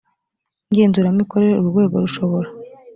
[0.69, 2.49] ngenzuramikorere urwo rwego rushobora